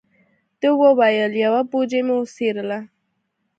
[0.61, 2.79] ده و ویل: یوه بوجۍ مې وڅیرله.